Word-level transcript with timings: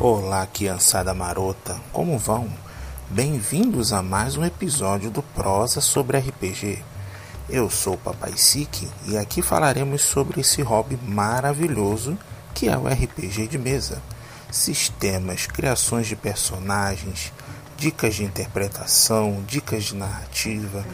Olá, 0.00 0.46
criançada 0.46 1.12
marota, 1.12 1.76
como 1.92 2.16
vão? 2.16 2.48
Bem-vindos 3.10 3.92
a 3.92 4.00
mais 4.00 4.36
um 4.36 4.44
episódio 4.44 5.10
do 5.10 5.24
Prosa 5.24 5.80
sobre 5.80 6.16
RPG. 6.18 6.84
Eu 7.50 7.68
sou 7.68 7.94
o 7.94 7.98
Papai 7.98 8.36
Sik 8.36 8.88
e 9.08 9.18
aqui 9.18 9.42
falaremos 9.42 10.02
sobre 10.02 10.40
esse 10.40 10.62
hobby 10.62 10.96
maravilhoso 11.04 12.16
que 12.54 12.68
é 12.68 12.78
o 12.78 12.86
RPG 12.86 13.48
de 13.48 13.58
mesa. 13.58 14.00
Sistemas, 14.52 15.48
criações 15.48 16.06
de 16.06 16.14
personagens, 16.14 17.32
dicas 17.76 18.14
de 18.14 18.22
interpretação, 18.22 19.42
dicas 19.48 19.82
de 19.82 19.96
narrativa, 19.96 20.86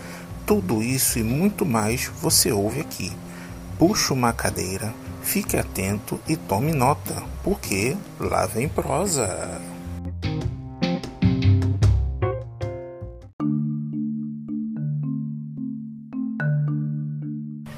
tudo 0.46 0.82
isso 0.82 1.18
e 1.18 1.22
muito 1.22 1.66
mais 1.66 2.06
você 2.06 2.50
ouve 2.50 2.80
aqui. 2.80 3.12
Puxe 3.78 4.14
uma 4.14 4.32
cadeira, 4.32 4.94
fique 5.24 5.56
atento 5.56 6.20
e 6.28 6.36
tome 6.36 6.72
nota, 6.72 7.22
porque 7.42 7.96
lá 8.20 8.46
vem 8.46 8.68
prosa. 8.68 9.60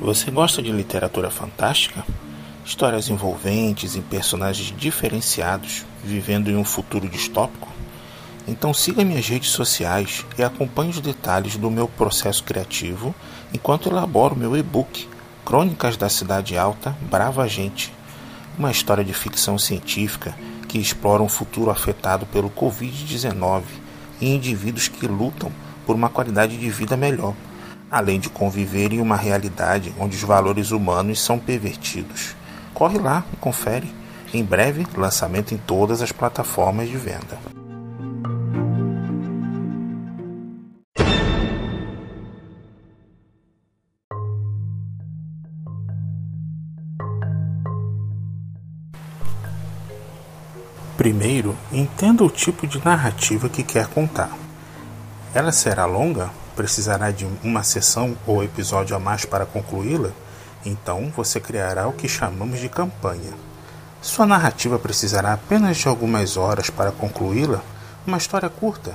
Você 0.01 0.31
gosta 0.31 0.61
de 0.61 0.71
literatura 0.71 1.31
fantástica? 1.31 2.05
Histórias 2.65 3.09
envolventes 3.09 3.97
em 3.97 4.03
personagens 4.03 4.75
diferenciados, 4.77 5.85
vivendo 6.05 6.51
em 6.51 6.57
um 6.57 6.65
futuro 6.65 7.09
distópico? 7.09 7.69
Então 8.47 8.75
siga 8.75 9.05
minhas 9.05 9.27
redes 9.27 9.51
sociais 9.51 10.25
e 10.37 10.43
acompanhe 10.43 10.91
os 10.91 11.01
detalhes 11.01 11.57
do 11.57 11.71
meu 11.71 11.89
processo 11.89 12.45
criativo 12.45 13.15
enquanto 13.53 13.89
elaboro 13.89 14.37
meu 14.37 14.57
e-book 14.57 15.09
Crônicas 15.47 15.97
da 15.97 16.11
Cidade 16.11 16.59
Alta, 16.59 16.95
Brava 17.11 17.49
Gente. 17.49 17.95
Uma 18.59 18.71
história 18.71 19.05
de 19.05 19.15
ficção 19.15 19.57
científica 19.57 20.35
que 20.69 20.77
explora 20.77 21.23
um 21.23 21.29
futuro 21.29 21.71
afetado 21.71 22.27
pelo 22.27 22.51
Covid-19 22.51 23.63
e 24.21 24.35
indivíduos 24.35 24.89
que 24.89 25.07
lutam 25.07 25.51
por 25.87 25.97
uma 25.97 26.11
qualidade 26.11 26.59
de 26.59 26.69
vida 26.69 26.97
melhor 26.97 27.35
além 27.91 28.19
de 28.19 28.29
conviver 28.29 28.93
em 28.93 29.01
uma 29.01 29.17
realidade 29.17 29.95
onde 29.99 30.17
os 30.17 30.23
valores 30.23 30.71
humanos 30.71 31.21
são 31.21 31.39
pervertidos. 31.39 32.35
Corre 32.75 32.99
lá 32.99 33.25
confere. 33.41 33.95
Em 34.35 34.45
breve, 34.45 34.85
lançamento 34.97 35.55
em 35.55 35.57
todas 35.57 36.03
as 36.03 36.13
plataformas 36.13 36.89
de 36.89 36.97
venda. 36.97 37.56
Primeiro, 50.97 51.57
entenda 51.73 52.25
o 52.25 52.31
tipo 52.31 52.67
de 52.67 52.83
narrativa 52.85 53.49
que 53.49 53.63
quer 53.63 53.87
contar. 53.87 54.31
Ela 55.35 55.53
será 55.53 55.85
longa 55.85 56.31
precisará 56.57 57.11
de 57.11 57.29
uma 57.45 57.63
sessão 57.63 58.17
ou 58.27 58.43
episódio 58.43 58.97
a 58.97 58.99
mais 58.99 59.27
para 59.27 59.45
concluí-la, 59.45 60.11
então 60.65 61.13
você 61.15 61.39
criará 61.39 61.87
o 61.87 61.93
que 61.93 62.09
chamamos 62.09 62.59
de 62.59 62.69
campanha. 62.69 63.35
Sua 64.01 64.27
narrativa 64.27 64.79
precisará 64.79 65.35
apenas 65.35 65.77
de 65.77 65.87
algumas 65.87 66.37
horas 66.37 66.71
para 66.71 66.91
concluí-la, 66.91 67.61
uma 68.07 68.17
história 68.17 68.49
curta, 68.49 68.95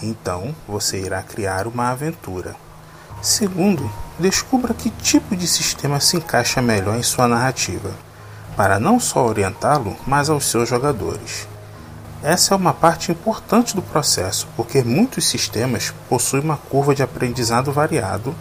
então 0.00 0.54
você 0.68 1.00
irá 1.00 1.20
criar 1.22 1.66
uma 1.66 1.90
aventura. 1.90 2.54
Segundo, 3.20 3.90
descubra 4.18 4.72
que 4.72 4.88
tipo 4.88 5.34
de 5.34 5.48
sistema 5.48 5.98
se 5.98 6.16
encaixa 6.16 6.62
melhor 6.62 6.96
em 6.96 7.02
sua 7.02 7.26
narrativa, 7.26 7.90
para 8.56 8.78
não 8.78 9.00
só 9.00 9.26
orientá-lo, 9.26 9.96
mas 10.06 10.28
aos 10.28 10.46
seus 10.46 10.68
jogadores. 10.68 11.48
Essa 12.22 12.52
é 12.52 12.56
uma 12.56 12.74
parte 12.74 13.10
importante 13.10 13.74
do 13.74 13.80
processo, 13.80 14.46
porque 14.54 14.82
muitos 14.82 15.26
sistemas 15.26 15.94
possuem 16.08 16.42
uma 16.42 16.56
curva 16.56 16.94
de 16.94 17.02
aprendizado 17.02 17.72
variado, 17.72 18.34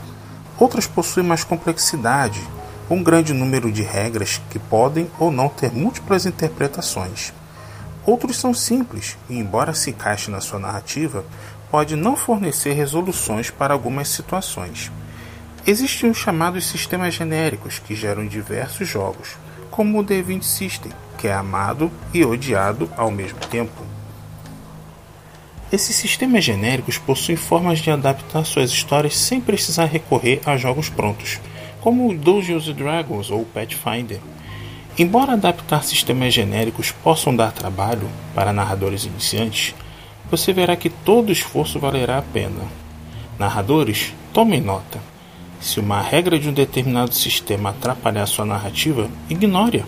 outros 0.60 0.86
possuem 0.86 1.26
mais 1.26 1.46
complexidade, 1.46 2.42
um 2.90 3.02
grande 3.02 3.34
número 3.34 3.72
de 3.72 3.82
regras 3.82 4.42
que 4.50 4.60
podem 4.60 5.10
ou 5.18 5.32
não 5.32 5.48
ter 5.48 5.72
múltiplas 5.72 6.26
interpretações. 6.26 7.32
Outros 8.06 8.38
são 8.38 8.54
simples 8.54 9.18
e, 9.30 9.38
embora 9.38 9.74
se 9.74 9.92
encaixe 9.92 10.30
na 10.32 10.42
sua 10.42 10.60
narrativa, 10.60 11.24
pode 11.72 11.96
não 11.96 12.16
fornecer 12.16 12.74
resoluções 12.74 13.50
para 13.50 13.74
algumas 13.74 14.10
situações. 14.10 14.92
Existem 15.66 16.10
os 16.10 16.18
chamados 16.18 16.66
sistemas 16.66 17.14
genéricos 17.14 17.80
que 17.80 17.96
geram 17.96 18.26
diversos 18.26 18.88
jogos, 18.88 19.38
como 19.70 20.00
o 20.00 20.04
D20 20.04 20.44
System, 20.44 20.92
que 21.18 21.28
é 21.28 21.34
amado 21.34 21.92
e 22.14 22.24
odiado 22.24 22.90
ao 22.98 23.12
mesmo 23.12 23.40
tempo. 23.40 23.90
Esses 25.72 25.96
sistemas 25.96 26.44
genéricos 26.44 26.98
possuem 26.98 27.38
formas 27.38 27.80
de 27.80 27.92
adaptar 27.92 28.44
suas 28.44 28.72
histórias 28.72 29.16
sem 29.16 29.40
precisar 29.40 29.86
recorrer 29.86 30.42
a 30.46 30.58
jogos 30.58 30.90
prontos, 30.90 31.40
como 31.80 32.14
Dungeons 32.16 32.74
Dragons 32.74 33.30
ou 33.30 33.46
Pathfinder. 33.46 34.20
Embora 34.98 35.34
adaptar 35.34 35.84
sistemas 35.84 36.34
genéricos 36.34 36.92
possam 36.92 37.36
dar 37.36 37.52
trabalho 37.52 38.10
para 38.34 38.52
narradores 38.52 39.06
iniciantes, 39.06 39.76
você 40.30 40.52
verá 40.52 40.76
que 40.76 40.90
todo 40.90 41.32
esforço 41.32 41.80
valerá 41.80 42.18
a 42.18 42.24
pena. 42.24 42.62
Narradores, 43.38 44.14
tomem 44.34 44.60
nota. 44.60 45.00
Se 45.60 45.80
uma 45.80 46.02
regra 46.02 46.40
de 46.40 46.48
um 46.48 46.54
determinado 46.54 47.14
sistema 47.14 47.72
atrapalhar 47.72 48.26
sua 48.26 48.46
narrativa, 48.46 49.10
ignore-a. 49.30 49.84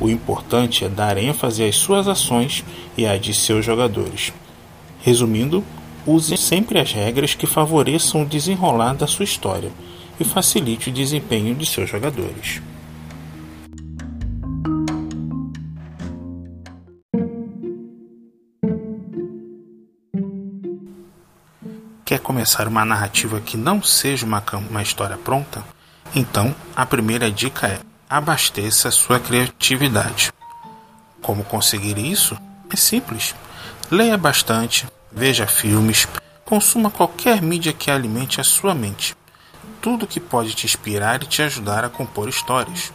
O 0.00 0.08
importante 0.08 0.84
é 0.84 0.88
dar 0.88 1.18
ênfase 1.18 1.62
às 1.62 1.76
suas 1.76 2.08
ações 2.08 2.64
e 2.96 3.06
às 3.06 3.20
de 3.20 3.34
seus 3.34 3.64
jogadores. 3.64 4.32
Resumindo, 5.02 5.62
use 6.06 6.36
sempre 6.36 6.78
as 6.78 6.92
regras 6.92 7.34
que 7.34 7.46
favoreçam 7.46 8.22
o 8.22 8.26
desenrolar 8.26 8.94
da 8.94 9.06
sua 9.06 9.24
história 9.24 9.70
e 10.18 10.24
facilite 10.24 10.88
o 10.88 10.92
desempenho 10.92 11.54
de 11.54 11.66
seus 11.66 11.90
jogadores. 11.90 12.62
Começar 22.32 22.66
uma 22.66 22.82
narrativa 22.82 23.42
que 23.42 23.58
não 23.58 23.82
seja 23.82 24.24
uma, 24.24 24.42
uma 24.70 24.82
história 24.82 25.18
pronta? 25.18 25.62
Então, 26.14 26.54
a 26.74 26.86
primeira 26.86 27.30
dica 27.30 27.66
é 27.66 27.78
abasteça 28.08 28.90
sua 28.90 29.20
criatividade. 29.20 30.32
Como 31.20 31.44
conseguir 31.44 31.98
isso? 31.98 32.34
É 32.72 32.76
simples. 32.76 33.34
Leia 33.90 34.16
bastante, 34.16 34.86
veja 35.12 35.46
filmes, 35.46 36.08
consuma 36.42 36.90
qualquer 36.90 37.42
mídia 37.42 37.70
que 37.70 37.90
alimente 37.90 38.40
a 38.40 38.44
sua 38.44 38.74
mente. 38.74 39.14
Tudo 39.82 40.06
que 40.06 40.18
pode 40.18 40.54
te 40.54 40.64
inspirar 40.64 41.22
e 41.22 41.26
te 41.26 41.42
ajudar 41.42 41.84
a 41.84 41.90
compor 41.90 42.30
histórias. 42.30 42.90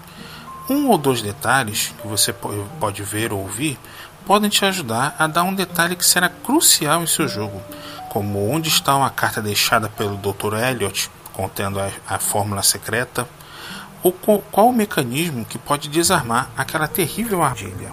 Um 0.68 0.88
ou 0.88 0.98
dois 0.98 1.22
detalhes 1.22 1.94
que 2.02 2.08
você 2.08 2.34
pode 2.34 3.04
ver 3.04 3.32
ou 3.32 3.42
ouvir 3.42 3.78
podem 4.26 4.50
te 4.50 4.66
ajudar 4.66 5.16
a 5.20 5.28
dar 5.28 5.44
um 5.44 5.54
detalhe 5.54 5.96
que 5.96 6.06
será 6.06 6.28
crucial 6.28 7.04
em 7.04 7.08
seu 7.08 7.28
jogo, 7.28 7.62
como 8.10 8.50
onde 8.50 8.70
está 8.70 8.96
uma 8.96 9.10
carta 9.10 9.42
deixada 9.42 9.90
pelo 9.90 10.18
Dr. 10.18 10.56
Elliot 10.56 11.10
contendo 11.34 11.80
a, 11.80 11.90
a 12.08 12.18
fórmula 12.18 12.64
secreta, 12.64 13.28
ou 14.02 14.12
qual 14.12 14.70
o 14.70 14.74
mecanismo 14.74 15.46
que 15.46 15.58
pode 15.58 15.90
desarmar 15.90 16.50
aquela 16.58 16.88
terrível 16.88 17.44
armadilha. 17.44 17.92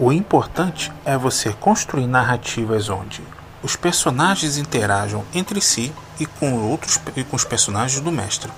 O 0.00 0.12
importante 0.12 0.92
é 1.04 1.18
você 1.18 1.52
construir 1.52 2.06
narrativas 2.06 2.88
onde 2.88 3.20
os 3.62 3.74
personagens 3.74 4.56
interajam 4.56 5.24
entre 5.34 5.60
si 5.60 5.92
e 6.20 6.24
com 6.24 6.54
outros 6.54 7.00
e 7.16 7.24
com 7.24 7.34
os 7.34 7.44
personagens 7.44 8.00
do 8.00 8.12
mestre, 8.12 8.50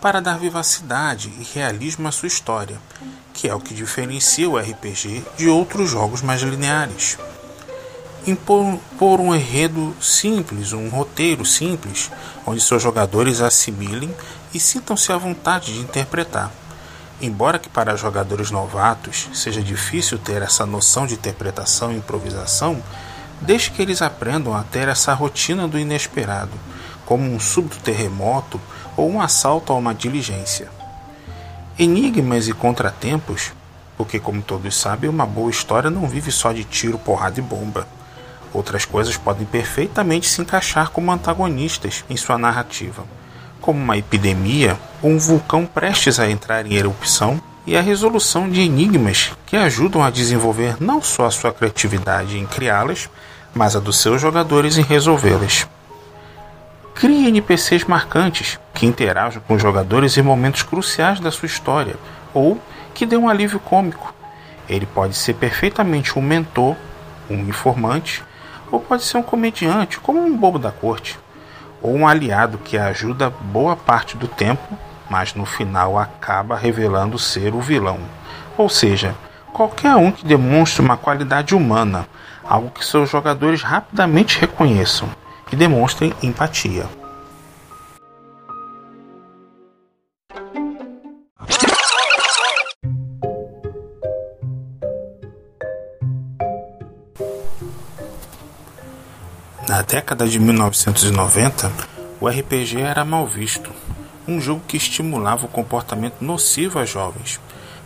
para 0.00 0.20
dar 0.20 0.38
vivacidade 0.38 1.32
e 1.38 1.44
realismo 1.54 2.08
à 2.08 2.12
sua 2.12 2.28
história 2.28 2.78
que 3.38 3.46
é 3.46 3.54
o 3.54 3.60
que 3.60 3.72
diferencia 3.72 4.50
o 4.50 4.58
RPG 4.58 5.24
de 5.36 5.48
outros 5.48 5.88
jogos 5.88 6.22
mais 6.22 6.42
lineares. 6.42 7.16
Impor 8.26 8.80
por 8.98 9.20
um 9.20 9.32
enredo 9.32 9.94
simples, 10.02 10.72
um 10.72 10.88
roteiro 10.88 11.44
simples, 11.44 12.10
onde 12.44 12.60
seus 12.60 12.82
jogadores 12.82 13.40
assimilem 13.40 14.12
e 14.52 14.58
sintam-se 14.58 15.12
à 15.12 15.16
vontade 15.16 15.72
de 15.72 15.78
interpretar. 15.78 16.50
Embora 17.20 17.60
que 17.60 17.68
para 17.68 17.94
jogadores 17.94 18.50
novatos 18.50 19.28
seja 19.32 19.62
difícil 19.62 20.18
ter 20.18 20.42
essa 20.42 20.66
noção 20.66 21.06
de 21.06 21.14
interpretação 21.14 21.92
e 21.92 21.96
improvisação, 21.96 22.82
deixe 23.40 23.70
que 23.70 23.80
eles 23.80 24.02
aprendam 24.02 24.52
a 24.52 24.64
ter 24.64 24.88
essa 24.88 25.14
rotina 25.14 25.68
do 25.68 25.78
inesperado, 25.78 26.50
como 27.08 27.24
um 27.24 27.40
súbito 27.40 27.78
terremoto 27.78 28.60
ou 28.94 29.10
um 29.10 29.18
assalto 29.18 29.72
a 29.72 29.76
uma 29.76 29.94
diligência. 29.94 30.68
Enigmas 31.78 32.48
e 32.48 32.52
contratempos, 32.52 33.50
porque, 33.96 34.20
como 34.20 34.42
todos 34.42 34.76
sabem, 34.76 35.08
uma 35.08 35.24
boa 35.24 35.50
história 35.50 35.88
não 35.88 36.06
vive 36.06 36.30
só 36.30 36.52
de 36.52 36.64
tiro, 36.64 36.98
porrada 36.98 37.40
e 37.40 37.42
bomba. 37.42 37.88
Outras 38.52 38.84
coisas 38.84 39.16
podem 39.16 39.46
perfeitamente 39.46 40.28
se 40.28 40.42
encaixar 40.42 40.90
como 40.90 41.10
antagonistas 41.10 42.04
em 42.10 42.16
sua 42.18 42.36
narrativa, 42.36 43.02
como 43.58 43.80
uma 43.80 43.96
epidemia 43.96 44.78
ou 45.00 45.12
um 45.12 45.18
vulcão 45.18 45.64
prestes 45.64 46.20
a 46.20 46.28
entrar 46.28 46.66
em 46.66 46.74
erupção 46.74 47.40
e 47.66 47.74
a 47.74 47.80
resolução 47.80 48.50
de 48.50 48.60
enigmas 48.60 49.32
que 49.46 49.56
ajudam 49.56 50.04
a 50.04 50.10
desenvolver 50.10 50.76
não 50.78 51.00
só 51.00 51.24
a 51.24 51.30
sua 51.30 51.54
criatividade 51.54 52.36
em 52.36 52.44
criá-las, 52.44 53.08
mas 53.54 53.74
a 53.74 53.80
dos 53.80 53.96
seus 53.96 54.20
jogadores 54.20 54.76
em 54.76 54.82
resolvê-las. 54.82 55.66
Crie 56.98 57.28
NPCs 57.28 57.84
marcantes 57.84 58.58
que 58.74 58.84
interajam 58.84 59.40
com 59.46 59.54
os 59.54 59.62
jogadores 59.62 60.16
em 60.16 60.22
momentos 60.22 60.64
cruciais 60.64 61.20
da 61.20 61.30
sua 61.30 61.46
história 61.46 61.94
ou 62.34 62.60
que 62.92 63.06
dê 63.06 63.16
um 63.16 63.28
alívio 63.28 63.60
cômico. 63.60 64.12
Ele 64.68 64.84
pode 64.84 65.14
ser 65.14 65.34
perfeitamente 65.34 66.18
um 66.18 66.22
mentor, 66.22 66.74
um 67.30 67.36
informante, 67.36 68.24
ou 68.68 68.80
pode 68.80 69.04
ser 69.04 69.16
um 69.16 69.22
comediante, 69.22 70.00
como 70.00 70.20
um 70.20 70.36
bobo 70.36 70.58
da 70.58 70.72
corte, 70.72 71.16
ou 71.80 71.94
um 71.94 72.04
aliado 72.04 72.58
que 72.58 72.76
ajuda 72.76 73.30
boa 73.30 73.76
parte 73.76 74.16
do 74.16 74.26
tempo 74.26 74.76
mas 75.08 75.34
no 75.34 75.46
final 75.46 75.96
acaba 75.96 76.56
revelando 76.56 77.16
ser 77.16 77.54
o 77.54 77.60
vilão. 77.60 78.00
Ou 78.56 78.68
seja, 78.68 79.14
qualquer 79.52 79.94
um 79.94 80.10
que 80.10 80.26
demonstre 80.26 80.82
uma 80.82 80.96
qualidade 80.96 81.54
humana, 81.54 82.08
algo 82.44 82.70
que 82.70 82.84
seus 82.84 83.08
jogadores 83.08 83.62
rapidamente 83.62 84.40
reconheçam 84.40 85.08
e 85.52 85.56
demonstrem 85.56 86.12
empatia. 86.22 86.86
Na 99.68 99.82
década 99.82 100.26
de 100.26 100.40
1990, 100.40 101.70
o 102.20 102.28
RPG 102.28 102.80
era 102.80 103.04
mal 103.04 103.26
visto, 103.26 103.70
um 104.26 104.40
jogo 104.40 104.62
que 104.66 104.76
estimulava 104.76 105.44
o 105.44 105.48
comportamento 105.48 106.16
nocivo 106.20 106.78
a 106.78 106.84
jovens, 106.84 107.38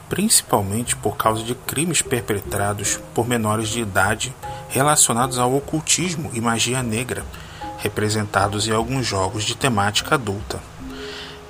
principalmente 0.09 0.95
por 0.95 1.17
causa 1.17 1.43
de 1.43 1.55
crimes 1.55 2.01
perpetrados 2.01 3.01
por 3.13 3.27
menores 3.27 3.69
de 3.69 3.81
idade 3.81 4.35
relacionados 4.69 5.39
ao 5.39 5.55
ocultismo 5.55 6.31
e 6.33 6.41
magia 6.41 6.83
negra, 6.83 7.25
representados 7.83 8.69
em 8.69 8.73
alguns 8.73 9.07
jogos 9.07 9.45
de 9.45 9.57
temática 9.57 10.15
adulta. 10.15 10.61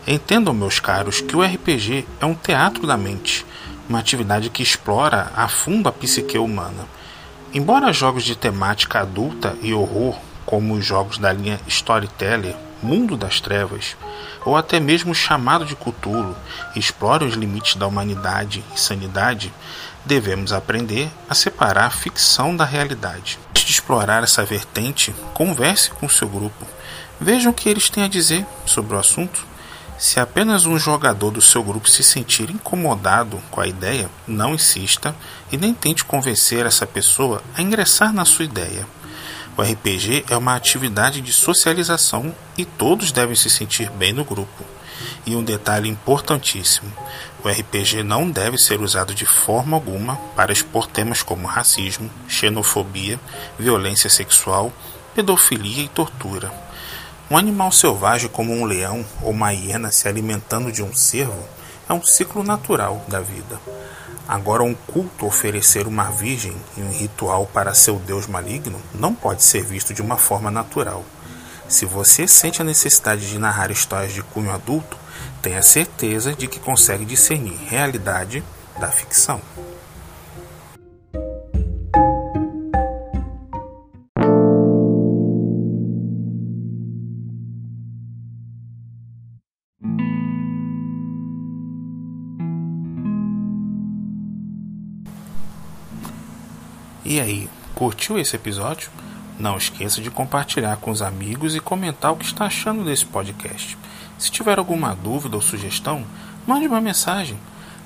Entendam, 0.07 0.55
meus 0.55 0.81
caros, 0.81 1.21
que 1.21 1.37
o 1.37 1.43
RPG 1.43 2.07
é 2.21 2.27
um 2.27 2.35
teatro 2.35 2.87
da 2.87 2.97
mente, 2.97 3.47
uma 3.89 3.99
atividade 3.99 4.51
que 4.51 4.63
explora 4.63 5.31
a 5.37 5.47
fundo 5.47 5.89
a 5.89 5.93
psique 5.93 6.39
humana. 6.39 6.87
Embora 7.55 7.93
jogos 7.93 8.25
de 8.25 8.35
temática 8.35 9.01
adulta 9.01 9.57
e 9.63 9.75
horror, 9.75 10.19
como 10.47 10.75
os 10.75 10.85
jogos 10.85 11.19
da 11.19 11.33
linha 11.33 11.61
Storyteller, 11.69 12.57
Mundo 12.83 13.17
das 13.17 13.41
Trevas, 13.41 13.97
ou 14.45 14.57
até 14.57 14.81
mesmo 14.81 15.15
chamado 15.15 15.65
de 15.65 15.77
Cthulhu, 15.77 16.35
explora 16.75 17.25
os 17.25 17.35
limites 17.35 17.77
da 17.77 17.87
humanidade 17.87 18.65
e 18.75 18.81
sanidade, 18.81 19.53
devemos 20.05 20.53
aprender 20.53 21.09
a 21.29 21.35
separar 21.35 21.87
a 21.87 21.91
ficção 21.91 22.57
da 22.57 22.65
realidade. 22.65 23.39
Antes 23.63 23.75
de 23.75 23.81
explorar 23.81 24.25
essa 24.25 24.45
vertente, 24.45 25.15
converse 25.35 25.89
com 25.93 26.09
seu 26.09 26.29
grupo. 26.29 26.67
Vejam 27.21 27.53
o 27.53 27.55
que 27.55 27.69
eles 27.69 27.89
têm 27.89 28.03
a 28.03 28.09
dizer 28.09 28.45
sobre 28.67 28.97
o 28.97 28.99
assunto. 28.99 29.47
Se 29.97 30.19
apenas 30.19 30.67
um 30.67 30.77
jogador 30.77 31.31
do 31.31 31.41
seu 31.41 31.63
grupo 31.63 31.89
se 31.89 32.03
sentir 32.03 32.51
incomodado 32.51 33.41
com 33.53 33.61
a 33.61 33.67
ideia, 33.69 34.11
não 34.27 34.55
insista 34.55 35.15
e 35.53 35.57
nem 35.57 35.73
tente 35.73 36.05
convencer 36.05 36.67
essa 36.67 36.89
pessoa 36.89 37.41
a 37.57 37.63
ingressar 37.63 38.13
na 38.13 38.25
sua 38.25 38.47
ideia. 38.47 38.85
O 39.57 39.63
RPG 39.63 40.25
é 40.29 40.37
uma 40.37 40.57
atividade 40.57 41.21
de 41.21 41.33
socialização 41.33 42.35
e 42.59 42.65
todos 42.65 43.13
devem 43.13 43.37
se 43.37 43.49
sentir 43.49 43.89
bem 43.91 44.13
no 44.13 44.25
grupo. 44.25 44.65
E 45.25 45.37
um 45.37 45.45
detalhe 45.45 45.89
importantíssimo: 45.89 46.93
o 47.45 47.49
RPG 47.49 48.05
não 48.05 48.31
deve 48.31 48.57
ser 48.57 48.81
usado 48.81 49.15
de 49.15 49.27
forma 49.27 49.77
alguma 49.77 50.17
para 50.37 50.53
expor 50.53 50.87
temas 50.87 51.23
como 51.23 51.47
racismo, 51.47 52.09
xenofobia, 52.29 53.19
violência 53.59 54.09
sexual, 54.09 54.73
pedofilia 55.15 55.83
e 55.83 55.89
tortura. 55.89 56.53
Um 57.29 57.37
animal 57.37 57.73
selvagem 57.73 58.29
como 58.29 58.53
um 58.53 58.65
leão 58.65 59.05
ou 59.23 59.31
uma 59.31 59.53
hiena 59.53 59.91
se 59.91 60.07
alimentando 60.07 60.71
de 60.71 60.83
um 60.83 60.95
cervo 60.95 61.43
é 61.89 61.93
um 61.93 62.03
ciclo 62.03 62.45
natural 62.45 63.05
da 63.09 63.21
vida. 63.21 63.59
Agora, 64.29 64.63
um 64.63 64.75
culto 64.75 65.27
oferecer 65.27 65.87
uma 65.87 66.05
virgem 66.05 66.55
em 66.77 66.83
um 66.83 66.93
ritual 66.93 67.47
para 67.47 67.75
seu 67.75 67.97
deus 67.97 68.27
maligno 68.29 68.81
não 68.95 69.15
pode 69.15 69.43
ser 69.43 69.65
visto 69.65 69.93
de 69.93 70.01
uma 70.01 70.17
forma 70.17 70.51
natural. 70.51 71.05
Se 71.69 71.85
você 71.85 72.29
sente 72.29 72.63
a 72.63 72.65
necessidade 72.65 73.29
de 73.29 73.39
narrar 73.39 73.71
histórias 73.71 74.13
de 74.13 74.23
cunho 74.23 74.53
adulto, 74.53 74.97
tenha 75.41 75.63
certeza 75.63 76.35
de 76.35 76.47
que 76.47 76.59
consegue 76.59 77.05
discernir 77.05 77.59
realidade 77.69 78.43
da 78.79 78.91
ficção. 78.91 79.41
E 97.05 97.21
aí, 97.21 97.47
curtiu 97.75 98.19
esse 98.19 98.37
episódio? 98.37 98.91
Não 99.39 99.59
esqueça 99.59 100.01
de 100.01 100.11
compartilhar 100.11 100.77
com 100.77 100.91
os 100.91 101.03
amigos 101.03 101.55
e 101.55 101.61
comentar 101.61 102.11
o 102.11 102.17
que 102.17 102.25
está 102.25 102.47
achando 102.47 102.85
desse 102.85 103.05
podcast. 103.05 103.77
Se 104.23 104.31
tiver 104.31 104.57
alguma 104.57 104.95
dúvida 104.95 105.35
ou 105.35 105.43
sugestão, 105.43 106.07
mande 106.47 106.69
uma 106.69 106.81
mensagem. 106.81 107.37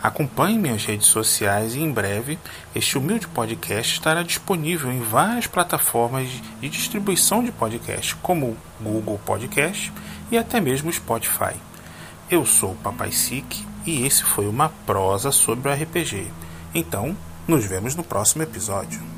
Acompanhe 0.02 0.58
minhas 0.58 0.84
redes 0.84 1.06
sociais 1.06 1.74
e 1.74 1.80
em 1.80 1.90
breve 1.90 2.38
este 2.74 2.98
humilde 2.98 3.26
podcast 3.26 3.94
estará 3.94 4.22
disponível 4.22 4.92
em 4.92 5.00
várias 5.00 5.46
plataformas 5.46 6.28
de 6.60 6.68
distribuição 6.68 7.42
de 7.42 7.50
podcast, 7.50 8.14
como 8.16 8.54
Google 8.78 9.18
Podcast 9.24 9.90
e 10.30 10.36
até 10.36 10.60
mesmo 10.60 10.92
Spotify. 10.92 11.54
Eu 12.30 12.44
sou 12.44 12.72
o 12.72 12.76
Papai 12.76 13.12
Sique 13.12 13.64
e 13.86 14.04
esse 14.04 14.22
foi 14.22 14.46
uma 14.46 14.68
prosa 14.84 15.32
sobre 15.32 15.70
o 15.70 15.72
RPG. 15.72 16.30
Então, 16.74 17.16
nos 17.48 17.64
vemos 17.64 17.94
no 17.94 18.04
próximo 18.04 18.42
episódio. 18.42 19.15